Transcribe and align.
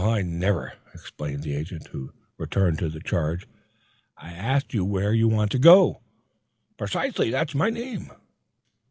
"Well, 0.01 0.13
I 0.13 0.23
never," 0.23 0.73
exclaimed 0.95 1.43
the 1.43 1.53
agent, 1.53 1.85
who 1.91 2.11
returned 2.39 2.79
to 2.79 2.89
the 2.89 2.99
charge. 3.01 3.45
"I 4.17 4.31
asked 4.33 4.73
you 4.73 4.83
where 4.83 5.13
you 5.13 5.27
wanted 5.27 5.51
to 5.51 5.59
go?" 5.59 6.01
"Precisely; 6.75 7.29
that's 7.29 7.53
my 7.53 7.69
name." 7.69 8.09